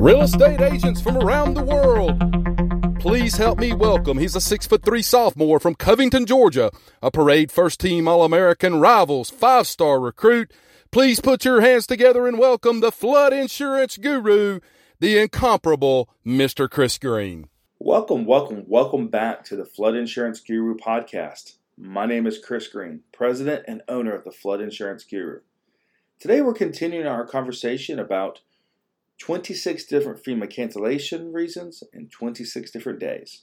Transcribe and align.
Real 0.00 0.22
estate 0.22 0.60
agents 0.60 1.00
from 1.00 1.16
around 1.16 1.54
the 1.54 1.64
world. 1.64 3.00
Please 3.00 3.36
help 3.36 3.58
me 3.58 3.72
welcome. 3.72 4.16
He's 4.16 4.36
a 4.36 4.40
six 4.40 4.64
foot 4.64 4.84
three 4.84 5.02
sophomore 5.02 5.58
from 5.58 5.74
Covington, 5.74 6.24
Georgia, 6.24 6.70
a 7.02 7.10
parade 7.10 7.50
first 7.50 7.80
team 7.80 8.06
All 8.06 8.22
American 8.22 8.78
rivals, 8.78 9.28
five 9.28 9.66
star 9.66 9.98
recruit. 9.98 10.52
Please 10.92 11.18
put 11.18 11.44
your 11.44 11.62
hands 11.62 11.84
together 11.84 12.28
and 12.28 12.38
welcome 12.38 12.78
the 12.78 12.92
flood 12.92 13.32
insurance 13.32 13.96
guru, 13.96 14.60
the 15.00 15.18
incomparable 15.18 16.08
Mr. 16.24 16.70
Chris 16.70 16.96
Green. 16.96 17.48
Welcome, 17.80 18.24
welcome, 18.24 18.62
welcome 18.68 19.08
back 19.08 19.42
to 19.46 19.56
the 19.56 19.66
Flood 19.66 19.96
Insurance 19.96 20.38
Guru 20.38 20.76
podcast. 20.76 21.56
My 21.76 22.06
name 22.06 22.28
is 22.28 22.38
Chris 22.38 22.68
Green, 22.68 23.00
president 23.12 23.64
and 23.66 23.82
owner 23.88 24.14
of 24.14 24.22
the 24.22 24.30
Flood 24.30 24.60
Insurance 24.60 25.02
Guru. 25.02 25.40
Today 26.20 26.40
we're 26.40 26.54
continuing 26.54 27.08
our 27.08 27.26
conversation 27.26 27.98
about 27.98 28.42
26 29.18 29.84
different 29.84 30.22
FEMA 30.22 30.48
cancellation 30.48 31.32
reasons 31.32 31.82
in 31.92 32.08
26 32.08 32.70
different 32.70 33.00
days. 33.00 33.42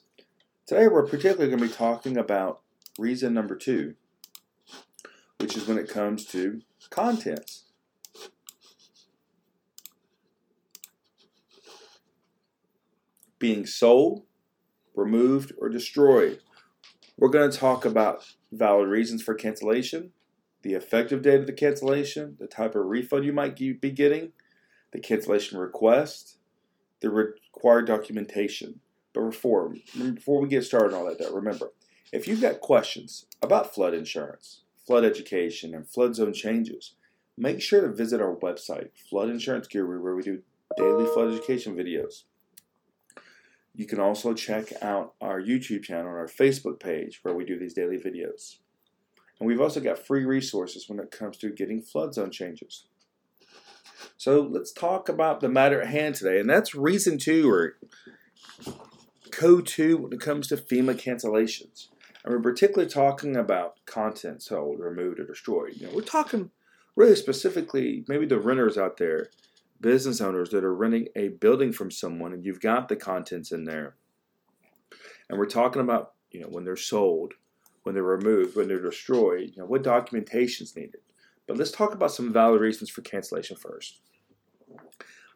Today 0.66 0.88
we're 0.88 1.06
particularly 1.06 1.48
going 1.48 1.62
to 1.62 1.68
be 1.68 1.74
talking 1.74 2.18
about 2.18 2.62
reason 2.98 3.34
number 3.34 3.56
two, 3.56 3.96
which 5.40 5.56
is 5.56 5.68
when 5.68 5.78
it 5.78 5.90
comes 5.90 6.26
to 6.26 6.62
contents. 6.90 7.66
Being 13.38 13.66
sold, 13.66 14.24
removed, 14.96 15.52
or 15.60 15.70
destroyed. 15.70 16.40
We're 17.18 17.30
going 17.30 17.52
to 17.52 17.58
talk 17.58 17.86
about 17.86 18.26
valid 18.52 18.90
reasons 18.90 19.22
for 19.22 19.36
cancellation, 19.36 20.12
the 20.64 20.74
effective 20.74 21.22
date 21.22 21.42
of 21.42 21.48
the 21.48 21.54
cancellation, 21.54 22.38
the 22.40 22.48
type 22.48 22.76
of 22.76 22.86
refund 22.86 23.26
you 23.26 23.34
might 23.34 23.56
be 23.58 23.92
getting, 23.92 24.32
the 24.96 25.02
cancellation 25.02 25.58
request, 25.58 26.38
the 27.02 27.10
required 27.10 27.86
documentation. 27.86 28.80
But 29.14 29.26
before, 29.26 29.76
before 29.94 30.40
we 30.40 30.48
get 30.48 30.64
started 30.64 30.94
on 30.94 31.02
all 31.02 31.06
that, 31.10 31.20
though, 31.20 31.34
remember, 31.34 31.74
if 32.14 32.28
you've 32.28 32.42
got 32.42 32.62
questions 32.62 33.26
about 33.42 33.74
flood 33.76 33.94
insurance, 33.94 34.62
flood 34.88 35.04
education, 35.04 35.76
and 35.76 35.86
flood 35.86 36.16
zone 36.16 36.34
changes, 36.34 36.94
make 37.38 37.62
sure 37.62 37.82
to 37.82 37.94
visit 37.94 38.22
our 38.22 38.36
website, 38.36 38.90
Flood 39.10 39.30
Insurance 39.30 39.68
Guru, 39.68 40.02
where 40.02 40.16
we 40.16 40.24
do 40.24 40.42
daily 40.78 41.06
flood 41.08 41.34
education 41.34 41.76
videos. 41.76 42.24
You 43.74 43.86
can 43.86 44.00
also 44.00 44.34
check 44.34 44.72
out 44.82 45.14
our 45.20 45.42
YouTube 45.42 45.84
channel 45.84 46.08
and 46.08 46.18
our 46.18 46.28
Facebook 46.28 46.80
page 46.80 47.20
where 47.24 47.36
we 47.36 47.44
do 47.44 47.60
these 47.60 47.74
daily 47.74 47.98
videos. 47.98 48.60
And 49.40 49.48
we've 49.48 49.60
also 49.60 49.82
got 49.82 50.00
free 50.00 50.24
resources 50.24 50.88
when 50.88 51.00
it 51.00 51.12
comes 51.12 51.36
to 51.38 51.50
getting 51.50 51.82
flood 51.82 52.14
zone 52.14 52.32
changes. 52.32 52.86
So 54.18 54.42
let's 54.42 54.72
talk 54.72 55.10
about 55.10 55.40
the 55.40 55.50
matter 55.50 55.82
at 55.82 55.88
hand 55.88 56.16
today, 56.16 56.40
and 56.40 56.50
that's 56.50 56.76
reason 56.76 57.18
two 57.18 57.50
or 57.50 57.78
code 59.32 59.68
two 59.68 59.98
when 59.98 60.14
it 60.14 60.20
comes 60.20 60.48
to 60.48 60.58
FEMA 60.58 60.96
cancellations. 60.96 61.88
And 62.24 62.34
we're 62.34 62.42
particularly 62.42 62.90
talking 62.90 63.36
about 63.36 63.86
content 63.86 64.42
sold, 64.42 64.80
removed, 64.80 65.20
or 65.20 65.26
destroyed. 65.26 65.74
You 65.76 65.88
know, 65.88 65.94
we're 65.94 66.02
talking 66.02 66.52
really 66.96 67.16
specifically, 67.16 68.04
maybe 68.08 68.26
the 68.26 68.40
renters 68.40 68.78
out 68.78 68.98
there, 68.98 69.30
business 69.80 70.22
owners 70.22 70.50
that 70.50 70.64
are 70.64 70.74
renting 70.74 71.10
a 71.16 71.28
building 71.28 71.72
from 71.72 71.92
someone, 71.92 72.34
and 72.34 72.46
you've 72.46 72.62
got 72.62 72.88
the 72.90 72.96
contents 72.96 73.52
in 73.52 73.66
there. 73.66 73.96
And 75.30 75.38
we're 75.38 75.46
talking 75.46 75.82
about, 75.82 76.14
you 76.32 76.42
know, 76.42 76.48
when 76.48 76.64
they're 76.64 76.76
sold, 76.76 77.34
when 77.84 77.94
they're 77.94 78.04
removed, 78.04 78.56
when 78.56 78.68
they're 78.68 78.82
destroyed, 78.82 79.52
you 79.54 79.62
know, 79.62 79.66
what 79.66 79.84
documentation 79.84 80.64
is 80.64 80.76
needed. 80.76 81.02
But 81.48 81.58
let's 81.58 81.72
talk 81.72 81.94
about 81.94 82.12
some 82.12 82.34
valid 82.34 82.62
reasons 82.62 82.90
for 82.90 83.02
cancellation 83.02 83.56
first. 83.56 84.00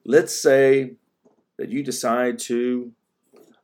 Let's 0.06 0.40
say 0.40 0.94
that 1.58 1.70
you 1.70 1.84
decide 1.84 2.40
to 2.40 2.92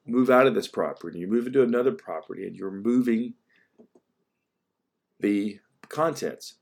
move 0.06 0.30
out 0.30 0.46
of 0.46 0.54
this 0.54 0.68
property, 0.68 1.16
and 1.16 1.22
you 1.22 1.28
move 1.28 1.48
into 1.48 1.64
another 1.64 1.92
property, 1.92 2.46
and 2.46 2.56
you're 2.56 2.72
moving 2.72 3.34
the 5.20 5.60
contents. 5.90 6.56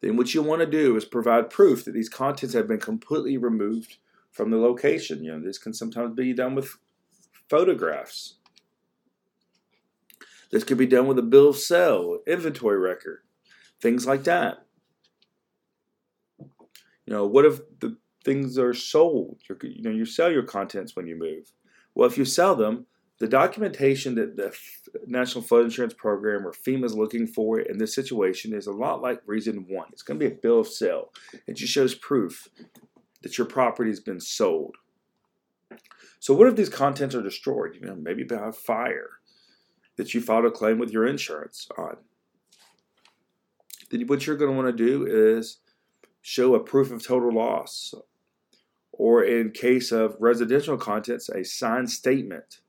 Then 0.00 0.16
what 0.16 0.34
you 0.34 0.42
want 0.42 0.60
to 0.60 0.66
do 0.66 0.96
is 0.96 1.04
provide 1.04 1.50
proof 1.50 1.84
that 1.84 1.92
these 1.92 2.08
contents 2.08 2.54
have 2.54 2.68
been 2.68 2.80
completely 2.80 3.36
removed 3.36 3.98
from 4.30 4.50
the 4.50 4.56
location. 4.56 5.22
You 5.22 5.32
know, 5.32 5.40
this 5.40 5.58
can 5.58 5.74
sometimes 5.74 6.14
be 6.14 6.32
done 6.32 6.54
with 6.54 6.76
photographs. 7.48 8.36
This 10.50 10.64
could 10.64 10.78
be 10.78 10.86
done 10.86 11.06
with 11.06 11.18
a 11.18 11.22
bill 11.22 11.50
of 11.50 11.56
sale, 11.56 12.18
inventory 12.26 12.78
record, 12.78 13.20
things 13.80 14.06
like 14.06 14.24
that. 14.24 14.66
You 16.38 17.16
know, 17.16 17.26
what 17.26 17.44
if 17.44 17.60
the 17.78 17.96
things 18.24 18.58
are 18.58 18.74
sold? 18.74 19.40
You're, 19.48 19.58
you 19.62 19.82
know, 19.82 19.90
you 19.90 20.04
sell 20.04 20.30
your 20.30 20.42
contents 20.42 20.94
when 20.94 21.06
you 21.06 21.16
move. 21.16 21.52
Well, 21.94 22.08
if 22.08 22.18
you 22.18 22.24
sell 22.24 22.54
them, 22.54 22.86
the 23.18 23.28
documentation 23.28 24.14
that 24.14 24.36
the 24.36 24.52
National 25.06 25.44
Flood 25.44 25.64
Insurance 25.64 25.94
Program 25.94 26.46
or 26.46 26.52
FEMA 26.52 26.84
is 26.84 26.96
looking 26.96 27.26
for 27.26 27.60
in 27.60 27.78
this 27.78 27.94
situation 27.94 28.54
is 28.54 28.66
a 28.66 28.72
lot 28.72 29.02
like 29.02 29.20
reason 29.26 29.66
one. 29.68 29.88
It's 29.92 30.02
going 30.02 30.18
to 30.18 30.28
be 30.28 30.32
a 30.32 30.36
bill 30.36 30.60
of 30.60 30.68
sale. 30.68 31.12
It 31.46 31.54
just 31.54 31.72
shows 31.72 31.94
proof 31.94 32.48
that 33.22 33.36
your 33.36 33.46
property 33.46 33.90
has 33.90 34.00
been 34.00 34.20
sold. 34.20 34.76
So, 36.18 36.34
what 36.34 36.48
if 36.48 36.56
these 36.56 36.70
contents 36.70 37.14
are 37.14 37.22
destroyed? 37.22 37.74
You 37.74 37.86
know, 37.86 37.94
maybe 37.94 38.24
by 38.24 38.50
fire 38.52 39.19
that 40.00 40.14
you 40.14 40.20
filed 40.22 40.46
a 40.46 40.50
claim 40.50 40.78
with 40.78 40.90
your 40.90 41.06
insurance 41.06 41.68
on. 41.76 41.98
Then 43.90 44.06
what 44.06 44.26
you're 44.26 44.38
going 44.38 44.50
to 44.50 44.56
want 44.56 44.74
to 44.74 44.84
do 44.84 45.06
is 45.06 45.58
show 46.22 46.54
a 46.54 46.60
proof 46.60 46.90
of 46.90 47.04
total 47.04 47.34
loss, 47.34 47.92
or 48.92 49.22
in 49.22 49.50
case 49.50 49.92
of 49.92 50.16
residential 50.18 50.78
contents, 50.78 51.28
a 51.28 51.44
signed 51.44 51.90
statement 51.90 52.60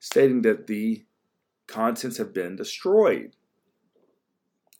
stating 0.00 0.40
that 0.42 0.66
the 0.66 1.04
contents 1.66 2.16
have 2.16 2.32
been 2.32 2.56
destroyed. 2.56 3.36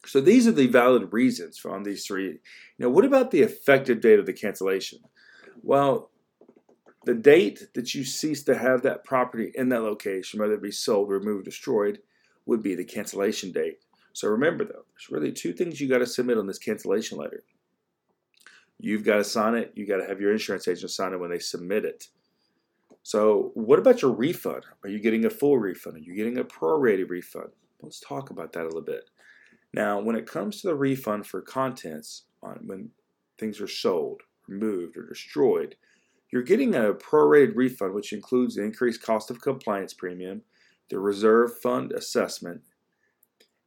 So 0.06 0.22
these 0.22 0.48
are 0.48 0.52
the 0.52 0.66
valid 0.66 1.12
reasons 1.12 1.62
on 1.66 1.82
these 1.82 2.06
three. 2.06 2.38
Now, 2.78 2.88
what 2.88 3.04
about 3.04 3.32
the 3.32 3.42
effective 3.42 4.00
date 4.00 4.18
of 4.18 4.24
the 4.24 4.32
cancellation? 4.32 5.00
Well, 5.62 6.10
the 7.04 7.14
date 7.14 7.68
that 7.74 7.94
you 7.94 8.04
cease 8.04 8.42
to 8.44 8.56
have 8.56 8.82
that 8.82 9.04
property 9.04 9.52
in 9.54 9.68
that 9.70 9.82
location, 9.82 10.40
whether 10.40 10.54
it 10.54 10.62
be 10.62 10.70
sold, 10.70 11.08
removed, 11.08 11.44
destroyed, 11.44 12.00
would 12.46 12.62
be 12.62 12.74
the 12.74 12.84
cancellation 12.84 13.52
date. 13.52 13.78
So 14.12 14.28
remember, 14.28 14.64
though, 14.64 14.84
there's 14.90 15.10
really 15.10 15.32
two 15.32 15.52
things 15.52 15.80
you 15.80 15.88
got 15.88 15.98
to 15.98 16.06
submit 16.06 16.38
on 16.38 16.46
this 16.46 16.58
cancellation 16.58 17.18
letter. 17.18 17.42
You've 18.80 19.04
got 19.04 19.16
to 19.16 19.24
sign 19.24 19.54
it. 19.54 19.72
You 19.74 19.86
got 19.86 19.98
to 19.98 20.06
have 20.06 20.20
your 20.20 20.32
insurance 20.32 20.66
agent 20.66 20.90
sign 20.90 21.12
it 21.12 21.20
when 21.20 21.30
they 21.30 21.38
submit 21.38 21.84
it. 21.84 22.08
So, 23.02 23.52
what 23.54 23.78
about 23.78 24.02
your 24.02 24.12
refund? 24.12 24.64
Are 24.82 24.88
you 24.88 24.98
getting 24.98 25.24
a 25.24 25.30
full 25.30 25.58
refund? 25.58 25.96
Are 25.96 26.00
you 26.00 26.14
getting 26.14 26.38
a 26.38 26.44
prorated 26.44 27.10
refund? 27.10 27.50
Let's 27.80 28.00
talk 28.00 28.30
about 28.30 28.52
that 28.52 28.62
a 28.62 28.64
little 28.64 28.82
bit. 28.82 29.08
Now, 29.72 30.00
when 30.00 30.16
it 30.16 30.26
comes 30.26 30.60
to 30.60 30.68
the 30.68 30.74
refund 30.74 31.26
for 31.26 31.40
contents 31.40 32.24
on 32.42 32.60
when 32.66 32.90
things 33.38 33.60
are 33.60 33.68
sold, 33.68 34.22
removed, 34.46 34.96
or 34.96 35.06
destroyed, 35.06 35.76
you're 36.30 36.42
getting 36.42 36.74
a 36.74 36.92
prorated 36.92 37.56
refund, 37.56 37.94
which 37.94 38.12
includes 38.12 38.54
the 38.54 38.62
increased 38.62 39.02
cost 39.02 39.30
of 39.30 39.40
compliance 39.40 39.94
premium, 39.94 40.42
the 40.90 40.98
reserve 40.98 41.58
fund 41.58 41.92
assessment, 41.92 42.62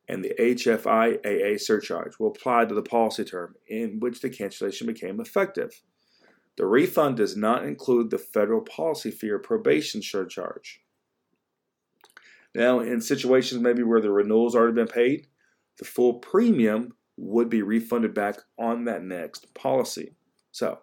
and 0.08 0.24
the 0.24 0.34
HFIAA 0.40 1.60
surcharge 1.60 2.20
will 2.20 2.28
apply 2.28 2.66
to 2.66 2.76
the 2.76 2.82
policy 2.82 3.24
term 3.24 3.56
in 3.68 4.00
which 4.00 4.22
the 4.22 4.30
cancellation 4.30 4.88
became 4.88 5.20
effective. 5.20 5.82
The 6.58 6.66
refund 6.66 7.18
does 7.18 7.38
not 7.38 7.64
include 7.64 8.10
the 8.10 8.18
federal 8.18 8.62
policy 8.62 9.10
fee 9.10 9.30
or 9.30 9.40
probation 9.40 10.02
surcharge. 10.02 10.82
Now, 12.54 12.80
in 12.80 13.00
situations 13.02 13.62
maybe 13.62 13.84
where 13.84 14.02
the 14.02 14.12
renewal's 14.12 14.56
already 14.56 14.74
been 14.74 14.88
paid, 14.88 15.28
the 15.78 15.86
full 15.86 16.16
premium 16.16 16.94
would 17.16 17.50
be 17.50 17.62
refunded 17.62 18.14
back 18.14 18.40
on 18.60 18.86
that 18.86 19.04
next 19.04 19.54
policy. 19.54 20.16
So, 20.52 20.80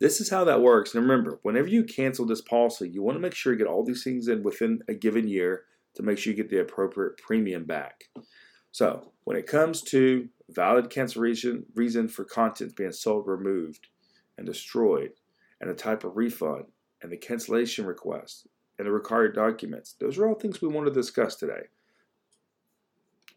this 0.00 0.20
is 0.20 0.30
how 0.30 0.44
that 0.44 0.62
works. 0.62 0.94
And 0.94 1.02
remember, 1.02 1.40
whenever 1.42 1.68
you 1.68 1.84
cancel 1.84 2.26
this 2.26 2.40
policy, 2.40 2.88
you 2.88 3.02
want 3.02 3.16
to 3.16 3.20
make 3.20 3.34
sure 3.34 3.52
you 3.52 3.58
get 3.58 3.66
all 3.66 3.84
these 3.84 4.04
things 4.04 4.28
in 4.28 4.42
within 4.42 4.80
a 4.88 4.94
given 4.94 5.26
year 5.26 5.64
to 5.94 6.02
make 6.02 6.18
sure 6.18 6.32
you 6.32 6.36
get 6.36 6.50
the 6.50 6.60
appropriate 6.60 7.18
premium 7.18 7.64
back. 7.64 8.04
So, 8.70 9.12
when 9.24 9.36
it 9.36 9.46
comes 9.46 9.82
to 9.82 10.28
valid 10.50 10.90
cancellation 10.90 11.66
reason 11.74 12.08
for 12.08 12.24
content 12.24 12.76
being 12.76 12.92
sold, 12.92 13.26
removed, 13.26 13.88
and 14.36 14.46
destroyed, 14.46 15.10
and 15.60 15.68
the 15.68 15.74
type 15.74 16.04
of 16.04 16.16
refund, 16.16 16.66
and 17.02 17.10
the 17.10 17.16
cancellation 17.16 17.84
request, 17.84 18.46
and 18.78 18.86
the 18.86 18.92
required 18.92 19.34
documents, 19.34 19.96
those 19.98 20.16
are 20.18 20.28
all 20.28 20.34
things 20.34 20.62
we 20.62 20.68
want 20.68 20.86
to 20.86 20.92
discuss 20.92 21.34
today. 21.34 21.62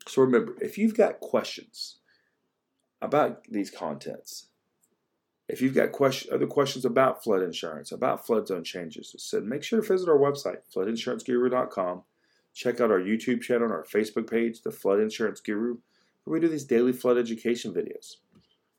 So, 0.07 0.21
remember, 0.21 0.55
if 0.61 0.77
you've 0.77 0.95
got 0.95 1.19
questions 1.19 1.97
about 3.01 3.45
these 3.49 3.71
contents, 3.71 4.50
if 5.51 5.61
you've 5.61 5.75
got 5.75 5.91
question, 5.91 6.33
other 6.33 6.47
questions 6.47 6.85
about 6.85 7.23
flood 7.23 7.43
insurance, 7.43 7.91
about 7.91 8.25
flood 8.25 8.47
zone 8.47 8.63
changes, 8.63 9.13
said 9.17 9.43
make 9.43 9.63
sure 9.63 9.81
to 9.81 9.87
visit 9.87 10.07
our 10.07 10.17
website, 10.17 10.59
floodinsuranceguru.com. 10.73 12.03
Check 12.53 12.79
out 12.79 12.89
our 12.89 13.01
YouTube 13.01 13.41
channel 13.41 13.65
and 13.65 13.73
our 13.73 13.83
Facebook 13.83 14.29
page, 14.29 14.61
The 14.61 14.71
Flood 14.71 15.01
Insurance 15.01 15.41
Guru, 15.41 15.77
where 16.23 16.33
we 16.33 16.39
do 16.39 16.47
these 16.47 16.63
daily 16.63 16.93
flood 16.93 17.17
education 17.17 17.73
videos. 17.73 18.15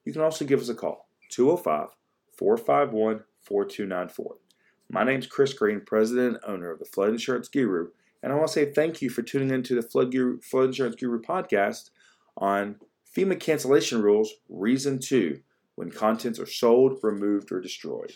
You 0.05 0.13
can 0.13 0.23
also 0.23 0.47
give 0.47 0.61
us 0.61 0.71
a 0.71 0.75
call, 0.75 1.09
205 1.31 1.89
451 2.37 3.25
4294. 3.43 4.37
My 4.91 5.05
name 5.05 5.21
is 5.21 5.27
Chris 5.27 5.53
Green, 5.53 5.81
president 5.81 6.39
and 6.43 6.55
owner 6.55 6.71
of 6.71 6.79
the 6.79 6.87
Flood 6.87 7.11
Insurance 7.11 7.49
Guru, 7.49 7.89
and 8.23 8.33
I 8.33 8.37
want 8.37 8.49
to 8.49 8.55
say 8.55 8.73
thank 8.73 9.03
you 9.03 9.11
for 9.11 9.21
tuning 9.21 9.51
into 9.51 9.75
the 9.75 9.83
Flood, 9.83 10.11
Guru, 10.11 10.41
Flood 10.41 10.67
Insurance 10.67 10.97
Guru 10.97 11.21
podcast 11.21 11.91
on 12.39 12.77
FEMA 13.15 13.39
cancellation 13.39 14.01
rules, 14.01 14.33
reason 14.49 14.99
two, 14.99 15.41
when 15.77 15.91
contents 15.91 16.39
are 16.39 16.47
sold, 16.47 16.99
removed, 17.03 17.53
or 17.53 17.61
destroyed. 17.61 18.13